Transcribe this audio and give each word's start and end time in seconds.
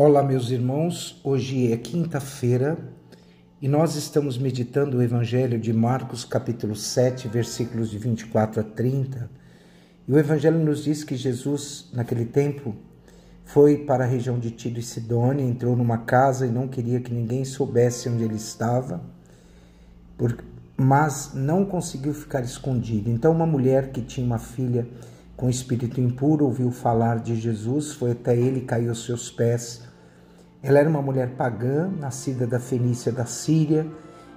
Olá, 0.00 0.22
meus 0.22 0.52
irmãos. 0.52 1.20
Hoje 1.24 1.72
é 1.72 1.76
quinta-feira 1.76 2.78
e 3.60 3.66
nós 3.66 3.96
estamos 3.96 4.38
meditando 4.38 4.96
o 4.98 5.02
Evangelho 5.02 5.58
de 5.58 5.72
Marcos, 5.72 6.24
capítulo 6.24 6.76
7, 6.76 7.26
versículos 7.26 7.90
de 7.90 7.98
24 7.98 8.60
a 8.60 8.62
30. 8.62 9.28
E 10.06 10.12
o 10.12 10.16
Evangelho 10.16 10.60
nos 10.60 10.84
diz 10.84 11.02
que 11.02 11.16
Jesus, 11.16 11.90
naquele 11.92 12.24
tempo, 12.24 12.76
foi 13.44 13.78
para 13.78 14.04
a 14.04 14.06
região 14.06 14.38
de 14.38 14.52
Tiro 14.52 14.78
e 14.78 14.82
Sidônia, 14.84 15.44
entrou 15.44 15.74
numa 15.74 15.98
casa 15.98 16.46
e 16.46 16.48
não 16.48 16.68
queria 16.68 17.00
que 17.00 17.12
ninguém 17.12 17.44
soubesse 17.44 18.08
onde 18.08 18.22
ele 18.22 18.36
estava, 18.36 19.02
mas 20.76 21.32
não 21.34 21.64
conseguiu 21.64 22.14
ficar 22.14 22.44
escondido. 22.44 23.10
Então, 23.10 23.32
uma 23.32 23.46
mulher 23.46 23.90
que 23.90 24.02
tinha 24.02 24.24
uma 24.24 24.38
filha 24.38 24.86
com 25.36 25.50
espírito 25.50 26.00
impuro 26.00 26.44
ouviu 26.44 26.70
falar 26.70 27.18
de 27.18 27.34
Jesus, 27.34 27.94
foi 27.94 28.12
até 28.12 28.36
ele, 28.36 28.60
caiu 28.60 28.90
aos 28.90 29.04
seus 29.04 29.28
pés 29.28 29.87
ela 30.62 30.80
era 30.80 30.88
uma 30.88 31.02
mulher 31.02 31.30
pagã, 31.36 31.88
nascida 31.88 32.46
da 32.46 32.58
Fenícia 32.58 33.12
da 33.12 33.24
Síria, 33.24 33.86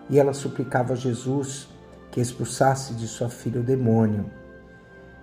e 0.10 0.20
ela 0.20 0.34
suplicava 0.34 0.94
a 0.94 0.96
Jesus 0.96 1.68
que 2.12 2.22
expulsasse 2.22 2.94
de 2.94 3.08
sua 3.08 3.30
filha 3.30 3.62
o 3.62 3.64
demônio. 3.64 4.26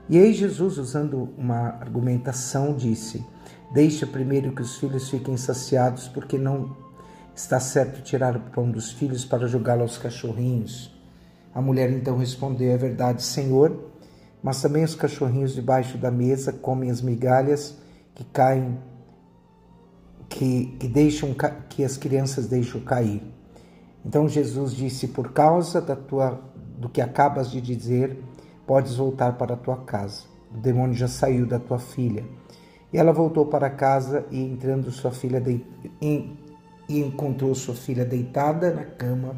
E 0.08 0.18
aí 0.18 0.32
Jesus, 0.32 0.78
usando 0.78 1.28
uma 1.36 1.68
argumentação, 1.80 2.74
disse: 2.74 3.24
Deixa 3.72 4.06
primeiro 4.06 4.52
que 4.52 4.62
os 4.62 4.76
filhos 4.78 5.08
fiquem 5.08 5.36
saciados, 5.36 6.08
porque 6.08 6.38
não 6.38 6.74
está 7.34 7.60
certo 7.60 8.02
tirar 8.02 8.36
o 8.36 8.40
pão 8.40 8.70
dos 8.70 8.90
filhos 8.90 9.24
para 9.24 9.46
jogá-lo 9.46 9.82
aos 9.82 9.98
cachorrinhos. 9.98 10.90
A 11.54 11.60
mulher 11.60 11.90
então 11.90 12.16
respondeu: 12.16 12.72
É 12.72 12.76
verdade, 12.76 13.22
Senhor, 13.22 13.92
mas 14.42 14.62
também 14.62 14.82
os 14.82 14.94
cachorrinhos 14.94 15.54
debaixo 15.54 15.98
da 15.98 16.10
mesa 16.10 16.52
comem 16.52 16.90
as 16.90 17.02
migalhas 17.02 17.76
que 18.14 18.24
caem 18.24 18.78
que, 20.28 20.76
que, 20.78 20.88
deixam, 20.88 21.34
que 21.68 21.82
as 21.82 21.96
crianças 21.96 22.46
deixam 22.46 22.80
cair. 22.80 23.22
Então 24.04 24.28
Jesus 24.28 24.74
disse: 24.74 25.08
Por 25.08 25.32
causa 25.32 25.80
da 25.80 25.96
tua, 25.96 26.40
do 26.78 26.88
que 26.88 27.00
acabas 27.00 27.50
de 27.50 27.60
dizer, 27.60 28.18
podes 28.66 28.96
voltar 28.96 29.36
para 29.36 29.54
a 29.54 29.56
tua 29.56 29.78
casa. 29.78 30.24
O 30.54 30.58
demônio 30.58 30.94
já 30.94 31.08
saiu 31.08 31.46
da 31.46 31.58
tua 31.58 31.78
filha. 31.78 32.24
E 32.92 32.96
ela 32.96 33.12
voltou 33.12 33.46
para 33.46 33.68
casa 33.68 34.24
e 34.30 34.40
entrando 34.40 34.90
sua 34.90 35.10
filha 35.10 35.40
de, 35.40 35.62
e 36.00 37.00
encontrou 37.00 37.54
sua 37.54 37.74
filha 37.74 38.04
deitada 38.04 38.72
na 38.72 38.84
cama, 38.84 39.36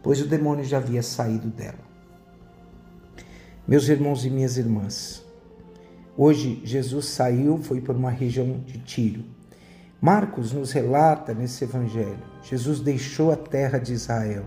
pois 0.00 0.20
o 0.22 0.28
demônio 0.28 0.64
já 0.64 0.76
havia 0.76 1.02
saído 1.02 1.48
dela. 1.48 1.88
Meus 3.66 3.88
irmãos 3.88 4.24
e 4.24 4.30
minhas 4.30 4.56
irmãs, 4.56 5.24
hoje 6.16 6.62
Jesus 6.64 7.06
saiu, 7.06 7.58
foi 7.58 7.80
por 7.80 7.96
uma 7.96 8.10
região 8.10 8.60
de 8.64 8.78
Tiro. 8.78 9.37
Marcos 10.00 10.52
nos 10.52 10.70
relata 10.70 11.34
nesse 11.34 11.64
evangelho: 11.64 12.22
Jesus 12.42 12.80
deixou 12.80 13.32
a 13.32 13.36
terra 13.36 13.78
de 13.78 13.92
Israel, 13.92 14.44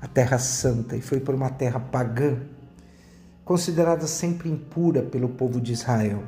a 0.00 0.08
terra 0.08 0.38
santa, 0.38 0.96
e 0.96 1.00
foi 1.00 1.20
para 1.20 1.36
uma 1.36 1.50
terra 1.50 1.78
pagã, 1.78 2.40
considerada 3.44 4.08
sempre 4.08 4.50
impura 4.50 5.02
pelo 5.02 5.28
povo 5.28 5.60
de 5.60 5.72
Israel. 5.72 6.24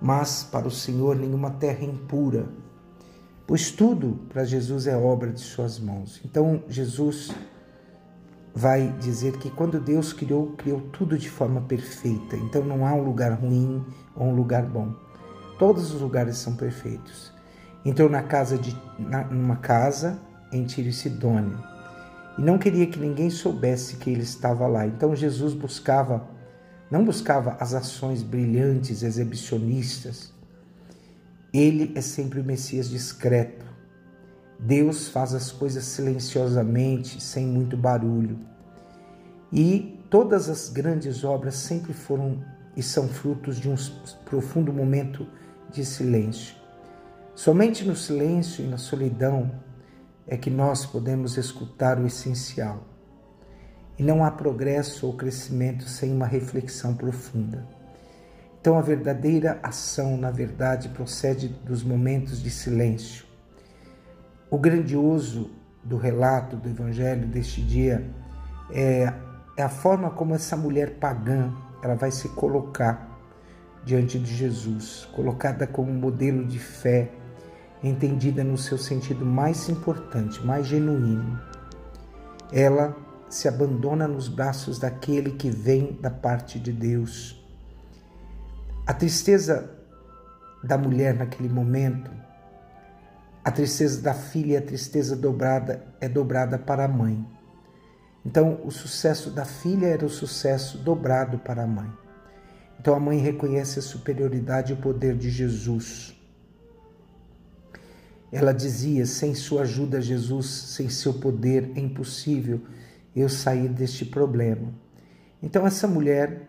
Mas 0.00 0.44
para 0.44 0.68
o 0.68 0.70
Senhor 0.70 1.16
nenhuma 1.16 1.50
terra 1.50 1.80
é 1.80 1.86
impura, 1.86 2.46
pois 3.46 3.70
tudo 3.70 4.20
para 4.28 4.44
Jesus 4.44 4.86
é 4.86 4.96
obra 4.96 5.30
de 5.30 5.40
suas 5.40 5.78
mãos. 5.78 6.20
Então 6.24 6.62
Jesus 6.68 7.30
vai 8.54 8.92
dizer 8.98 9.38
que 9.38 9.50
quando 9.50 9.80
Deus 9.80 10.12
criou, 10.12 10.48
criou 10.58 10.80
tudo 10.92 11.16
de 11.16 11.30
forma 11.30 11.62
perfeita. 11.62 12.36
Então 12.36 12.62
não 12.64 12.86
há 12.86 12.92
um 12.92 13.02
lugar 13.02 13.32
ruim 13.32 13.84
ou 14.14 14.26
um 14.26 14.34
lugar 14.34 14.64
bom. 14.66 14.94
Todos 15.60 15.92
os 15.92 16.00
lugares 16.00 16.38
são 16.38 16.56
perfeitos. 16.56 17.30
Entrou 17.84 18.08
na 18.08 18.22
casa 18.22 18.56
de 18.56 18.74
na, 18.98 19.24
numa 19.24 19.56
casa 19.56 20.18
em 20.50 20.64
Tiro 20.64 20.88
e 20.88 20.92
Sidônia 20.92 21.58
e 22.38 22.40
não 22.40 22.56
queria 22.56 22.86
que 22.86 22.98
ninguém 22.98 23.28
soubesse 23.28 23.96
que 23.96 24.08
ele 24.08 24.22
estava 24.22 24.66
lá. 24.66 24.86
Então 24.86 25.14
Jesus 25.14 25.52
buscava 25.52 26.26
não 26.90 27.04
buscava 27.04 27.58
as 27.60 27.74
ações 27.74 28.22
brilhantes, 28.22 29.02
exibicionistas. 29.02 30.32
Ele 31.52 31.92
é 31.94 32.00
sempre 32.00 32.40
o 32.40 32.44
Messias 32.44 32.88
discreto. 32.88 33.66
Deus 34.58 35.08
faz 35.08 35.34
as 35.34 35.52
coisas 35.52 35.84
silenciosamente, 35.84 37.22
sem 37.22 37.46
muito 37.46 37.76
barulho. 37.76 38.40
E 39.52 40.02
todas 40.08 40.48
as 40.48 40.70
grandes 40.70 41.22
obras 41.22 41.54
sempre 41.54 41.92
foram 41.92 42.42
e 42.74 42.82
são 42.82 43.06
frutos 43.08 43.58
de 43.58 43.68
um 43.68 43.74
profundo 44.24 44.72
momento 44.72 45.26
de 45.70 45.84
silêncio. 45.84 46.54
Somente 47.34 47.84
no 47.84 47.96
silêncio 47.96 48.64
e 48.64 48.68
na 48.68 48.76
solidão 48.76 49.50
é 50.26 50.36
que 50.36 50.50
nós 50.50 50.84
podemos 50.84 51.36
escutar 51.36 51.98
o 51.98 52.06
essencial. 52.06 52.84
E 53.98 54.02
não 54.02 54.24
há 54.24 54.30
progresso 54.30 55.06
ou 55.06 55.14
crescimento 55.14 55.84
sem 55.84 56.12
uma 56.12 56.26
reflexão 56.26 56.94
profunda. 56.94 57.66
Então, 58.60 58.78
a 58.78 58.82
verdadeira 58.82 59.58
ação, 59.62 60.16
na 60.16 60.30
verdade, 60.30 60.90
procede 60.90 61.48
dos 61.48 61.82
momentos 61.82 62.42
de 62.42 62.50
silêncio. 62.50 63.24
O 64.50 64.58
grandioso 64.58 65.50
do 65.82 65.96
relato 65.96 66.56
do 66.56 66.68
Evangelho 66.68 67.26
deste 67.26 67.62
dia 67.62 68.10
é, 68.70 69.12
é 69.56 69.62
a 69.62 69.68
forma 69.68 70.10
como 70.10 70.34
essa 70.34 70.56
mulher 70.56 70.98
pagã 70.98 71.52
ela 71.82 71.94
vai 71.94 72.10
se 72.10 72.28
colocar 72.30 73.09
diante 73.84 74.18
de 74.18 74.34
Jesus, 74.34 75.08
colocada 75.12 75.66
como 75.66 75.92
modelo 75.92 76.44
de 76.44 76.58
fé, 76.58 77.10
entendida 77.82 78.44
no 78.44 78.58
seu 78.58 78.76
sentido 78.76 79.24
mais 79.24 79.68
importante, 79.68 80.44
mais 80.44 80.66
genuíno. 80.66 81.40
Ela 82.52 82.96
se 83.28 83.48
abandona 83.48 84.06
nos 84.08 84.28
braços 84.28 84.78
daquele 84.78 85.30
que 85.32 85.50
vem 85.50 85.98
da 86.00 86.10
parte 86.10 86.58
de 86.58 86.72
Deus. 86.72 87.40
A 88.86 88.92
tristeza 88.92 89.70
da 90.62 90.76
mulher 90.76 91.14
naquele 91.14 91.48
momento, 91.48 92.10
a 93.42 93.50
tristeza 93.50 94.02
da 94.02 94.12
filha, 94.12 94.58
a 94.58 94.62
tristeza 94.62 95.16
dobrada 95.16 95.86
é 96.00 96.08
dobrada 96.08 96.58
para 96.58 96.84
a 96.84 96.88
mãe. 96.88 97.24
Então, 98.26 98.60
o 98.64 98.70
sucesso 98.70 99.30
da 99.30 99.46
filha 99.46 99.86
era 99.86 100.04
o 100.04 100.10
sucesso 100.10 100.76
dobrado 100.76 101.38
para 101.38 101.62
a 101.62 101.66
mãe. 101.66 101.90
Então, 102.80 102.94
a 102.94 102.98
mãe 102.98 103.18
reconhece 103.18 103.78
a 103.78 103.82
superioridade 103.82 104.72
e 104.72 104.74
o 104.74 104.78
poder 104.78 105.14
de 105.14 105.28
Jesus. 105.28 106.18
Ela 108.32 108.54
dizia: 108.54 109.04
sem 109.04 109.34
sua 109.34 109.62
ajuda, 109.62 110.00
Jesus, 110.00 110.46
sem 110.46 110.88
seu 110.88 111.12
poder, 111.12 111.72
é 111.76 111.80
impossível 111.80 112.62
eu 113.14 113.28
sair 113.28 113.68
deste 113.68 114.06
problema. 114.06 114.72
Então, 115.42 115.66
essa 115.66 115.86
mulher, 115.86 116.48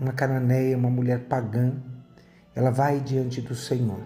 uma 0.00 0.12
cananeia, 0.12 0.78
uma 0.78 0.88
mulher 0.88 1.24
pagã, 1.24 1.74
ela 2.54 2.70
vai 2.70 2.98
diante 2.98 3.42
do 3.42 3.54
Senhor. 3.54 4.00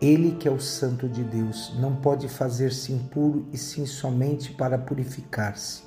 Ele, 0.00 0.32
que 0.32 0.48
é 0.48 0.50
o 0.50 0.58
Santo 0.58 1.08
de 1.08 1.22
Deus, 1.22 1.72
não 1.78 1.94
pode 1.94 2.26
fazer-se 2.26 2.92
impuro 2.92 3.46
e 3.52 3.56
sim 3.56 3.86
somente 3.86 4.52
para 4.52 4.76
purificar-se. 4.78 5.84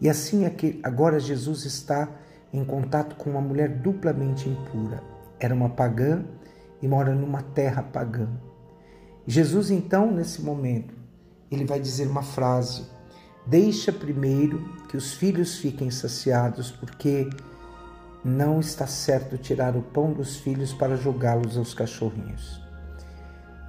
E 0.00 0.08
assim 0.08 0.44
é 0.44 0.50
que 0.50 0.78
agora 0.84 1.18
Jesus 1.18 1.64
está 1.64 2.08
em 2.52 2.64
contato 2.64 3.16
com 3.16 3.30
uma 3.30 3.40
mulher 3.40 3.68
duplamente 3.68 4.48
impura. 4.48 5.02
Era 5.38 5.54
uma 5.54 5.70
pagã 5.70 6.24
e 6.82 6.88
mora 6.88 7.14
numa 7.14 7.42
terra 7.42 7.82
pagã. 7.82 8.28
Jesus, 9.26 9.70
então, 9.70 10.10
nesse 10.10 10.42
momento, 10.42 10.94
ele 11.50 11.64
vai 11.64 11.80
dizer 11.80 12.08
uma 12.08 12.22
frase: 12.22 12.86
Deixa 13.46 13.92
primeiro 13.92 14.58
que 14.88 14.96
os 14.96 15.14
filhos 15.14 15.58
fiquem 15.58 15.90
saciados, 15.90 16.70
porque 16.70 17.28
não 18.24 18.60
está 18.60 18.86
certo 18.86 19.38
tirar 19.38 19.76
o 19.76 19.82
pão 19.82 20.12
dos 20.12 20.36
filhos 20.36 20.72
para 20.72 20.96
jogá-los 20.96 21.56
aos 21.56 21.72
cachorrinhos. 21.72 22.60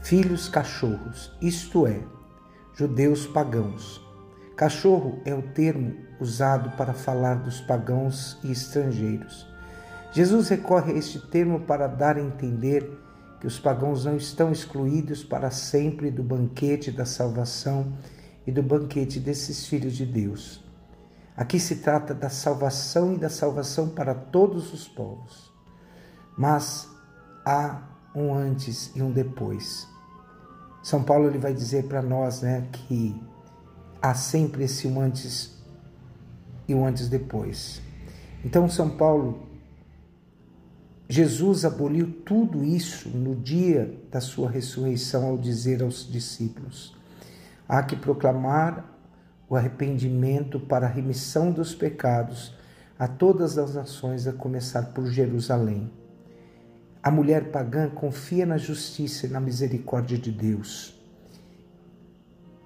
Filhos 0.02 0.50
cachorros, 0.50 1.32
isto 1.42 1.86
é, 1.86 2.02
judeus 2.76 3.26
pagãos, 3.28 4.02
Cachorro 4.62 5.20
é 5.26 5.34
o 5.34 5.42
termo 5.42 5.96
usado 6.20 6.78
para 6.78 6.94
falar 6.94 7.34
dos 7.34 7.60
pagãos 7.60 8.38
e 8.44 8.52
estrangeiros. 8.52 9.48
Jesus 10.12 10.50
recorre 10.50 10.94
a 10.94 10.98
este 10.98 11.20
termo 11.20 11.62
para 11.62 11.88
dar 11.88 12.16
a 12.16 12.22
entender 12.22 12.88
que 13.40 13.48
os 13.48 13.58
pagãos 13.58 14.06
não 14.06 14.16
estão 14.16 14.52
excluídos 14.52 15.24
para 15.24 15.50
sempre 15.50 16.12
do 16.12 16.22
banquete 16.22 16.92
da 16.92 17.06
salvação 17.06 17.92
e 18.46 18.52
do 18.52 18.62
banquete 18.62 19.20
desses 19.20 19.66
filhos 19.66 19.94
de 19.94 20.06
Deus. 20.06 20.64
Aqui 21.36 21.60
se 21.60 21.78
trata 21.78 22.14
da 22.14 22.30
salvação 22.30 23.16
e 23.16 23.18
da 23.18 23.30
salvação 23.32 23.90
para 23.90 24.14
todos 24.14 24.72
os 24.76 24.88
povos. 24.88 25.52
Mas 26.38 26.88
há 27.44 27.82
um 28.14 28.32
antes 28.32 28.92
e 28.96 29.02
um 29.02 29.12
depois. 29.12 29.88
São 30.84 31.02
Paulo 31.02 31.26
ele 31.26 31.40
vai 31.40 31.52
dizer 31.52 31.88
para 31.88 32.04
nós, 32.04 32.44
né, 32.44 32.68
que 32.72 33.20
há 34.02 34.14
sempre 34.14 34.64
esse 34.64 34.88
um 34.88 35.00
antes 35.00 35.62
e 36.68 36.74
um 36.74 36.86
antes 36.86 37.08
depois. 37.08 37.82
Então 38.44 38.68
São 38.68 38.90
Paulo 38.90 39.52
Jesus 41.12 41.66
aboliu 41.66 42.10
tudo 42.26 42.64
isso 42.64 43.10
no 43.10 43.36
dia 43.36 44.00
da 44.10 44.22
sua 44.22 44.50
ressurreição 44.50 45.28
ao 45.28 45.38
dizer 45.38 45.84
aos 45.84 46.10
discípulos: 46.10 46.96
há 47.68 47.84
que 47.84 47.98
proclamar 47.98 48.86
o 49.50 49.58
arrependimento 49.58 50.58
para 50.58 50.88
a 50.88 50.90
remissão 50.90 51.52
dos 51.52 51.76
pecados 51.76 52.56
a 52.98 53.10
todas 53.10 53.58
as 53.58 53.76
nações, 53.76 54.26
a 54.26 54.32
começar 54.32 54.94
por 54.94 55.06
Jerusalém. 55.08 55.92
A 57.04 57.12
mulher 57.12 57.52
pagã 57.52 57.90
confia 57.90 58.46
na 58.46 58.58
justiça 58.58 59.26
e 59.26 59.30
na 59.30 59.42
misericórdia 59.42 60.18
de 60.18 60.32
Deus. 60.32 61.01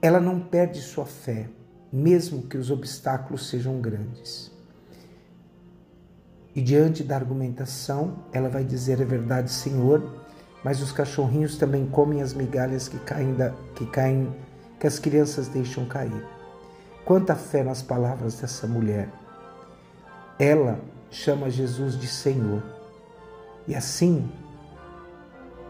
Ela 0.06 0.20
não 0.20 0.40
perde 0.40 0.84
sua 0.84 1.04
fé, 1.04 1.50
mesmo 1.92 2.44
que 2.44 2.60
os 2.60 2.70
obstáculos 2.70 3.50
sejam 3.50 3.82
grandes. 3.82 4.52
E 6.56 6.62
diante 6.62 7.04
da 7.04 7.16
argumentação, 7.16 8.20
ela 8.32 8.48
vai 8.48 8.64
dizer 8.64 9.02
a 9.02 9.04
verdade, 9.04 9.50
Senhor, 9.50 10.24
mas 10.64 10.80
os 10.80 10.92
cachorrinhos 10.92 11.58
também 11.58 11.88
comem 11.88 12.22
as 12.22 12.36
migalhas 12.36 12.88
que 12.88 13.00
caem, 13.00 13.34
da, 13.34 13.50
que 13.74 13.88
caem, 13.88 14.32
que 14.80 14.86
as 14.86 15.00
crianças 15.00 15.48
deixam 15.48 15.88
cair. 15.88 16.24
Quanta 17.04 17.34
fé 17.34 17.64
nas 17.64 17.82
palavras 17.82 18.40
dessa 18.40 18.68
mulher. 18.68 19.10
Ela 20.38 20.80
chama 21.10 21.50
Jesus 21.50 22.00
de 22.00 22.06
Senhor. 22.06 22.62
E 23.68 23.74
assim, 23.74 24.32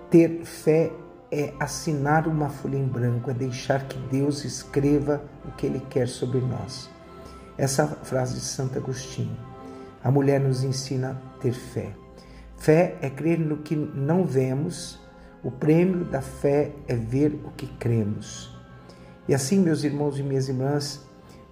ter 0.09 0.43
fé 0.43 0.91
é 1.31 1.53
assinar 1.59 2.27
uma 2.27 2.49
folha 2.49 2.77
em 2.77 2.87
branco, 2.87 3.29
é 3.29 3.33
deixar 3.33 3.87
que 3.87 3.97
Deus 4.09 4.45
escreva 4.45 5.23
o 5.43 5.51
que 5.51 5.65
Ele 5.65 5.79
quer 5.89 6.07
sobre 6.07 6.39
nós. 6.39 6.89
Essa 7.57 7.87
frase 7.87 8.35
de 8.35 8.41
Santo 8.41 8.77
Agostinho. 8.77 9.37
A 10.03 10.11
mulher 10.11 10.39
nos 10.39 10.63
ensina 10.63 11.11
a 11.11 11.39
ter 11.39 11.53
fé. 11.53 11.91
Fé 12.57 12.95
é 13.01 13.09
crer 13.09 13.39
no 13.39 13.57
que 13.57 13.75
não 13.75 14.25
vemos, 14.25 14.99
o 15.43 15.51
prêmio 15.51 16.05
da 16.05 16.21
fé 16.21 16.71
é 16.87 16.95
ver 16.95 17.39
o 17.43 17.51
que 17.51 17.67
cremos. 17.67 18.55
E 19.27 19.33
assim, 19.33 19.59
meus 19.59 19.83
irmãos 19.83 20.17
e 20.19 20.23
minhas 20.23 20.49
irmãs, 20.49 21.05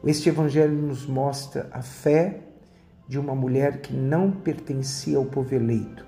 este 0.03 0.29
evangelho 0.29 0.73
nos 0.73 1.05
mostra 1.05 1.69
a 1.71 1.81
fé 1.81 2.41
de 3.07 3.19
uma 3.19 3.35
mulher 3.35 3.81
que 3.81 3.93
não 3.93 4.31
pertencia 4.31 5.17
ao 5.17 5.25
povo 5.25 5.53
eleito, 5.53 6.05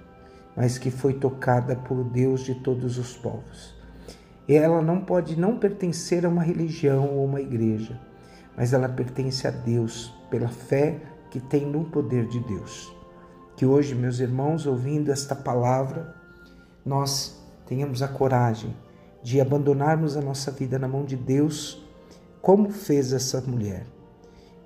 mas 0.56 0.78
que 0.78 0.90
foi 0.90 1.14
tocada 1.14 1.76
por 1.76 2.04
Deus 2.04 2.42
de 2.42 2.56
todos 2.56 2.98
os 2.98 3.16
povos. 3.18 3.76
E 4.48 4.56
ela 4.56 4.82
não 4.82 5.02
pode 5.02 5.38
não 5.40 5.58
pertencer 5.58 6.26
a 6.26 6.30
uma 6.30 6.44
religião 6.44 7.10
ou 7.10 7.26
uma 7.26 7.42
igreja, 7.42 8.00
mas 8.56 8.74
ela 8.74 8.88
pertence 8.88 9.48
a 9.48 9.52
Deus 9.52 10.14
pela 10.30 10.48
fé 10.48 11.02
que 11.30 11.40
tem 11.40 11.66
no 11.66 11.86
poder 11.86 12.28
de 12.28 12.40
Deus. 12.40 12.94
Que 13.58 13.66
hoje, 13.66 13.96
meus 13.96 14.20
irmãos, 14.20 14.66
ouvindo 14.66 15.12
esta 15.12 15.36
palavra, 15.36 16.16
nós 16.86 17.44
tenhamos 17.66 18.02
a 18.02 18.08
coragem 18.08 18.76
de 19.24 19.42
abandonarmos 19.42 20.16
a 20.16 20.22
nossa 20.22 20.52
vida 20.52 20.78
na 20.78 20.88
mão 20.88 21.04
de 21.04 21.16
Deus 21.16 21.84
como 22.42 22.70
fez 22.70 23.12
essa 23.12 23.42
mulher. 23.42 23.88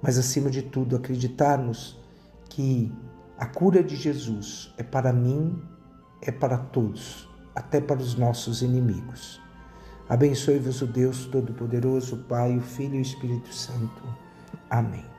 Mas, 0.02 0.18
acima 0.18 0.50
de 0.50 0.62
tudo, 0.62 0.96
acreditarmos 0.98 1.98
que 2.50 2.92
a 3.38 3.46
cura 3.46 3.82
de 3.82 3.96
Jesus 3.96 4.74
é 4.78 4.84
para 4.84 5.14
mim, 5.14 5.62
é 6.22 6.32
para 6.32 6.58
todos, 6.58 7.30
até 7.56 7.80
para 7.80 8.00
os 8.00 8.16
nossos 8.16 8.62
inimigos. 8.62 9.42
Abençoe-vos 10.08 10.82
o 10.82 10.88
Deus 10.88 11.26
Todo-Poderoso, 11.26 12.18
Pai, 12.28 12.58
o 12.58 12.62
Filho 12.62 12.96
e 12.96 13.00
o 13.00 13.02
Espírito 13.02 13.54
Santo. 13.54 14.04
Amém. 14.70 15.19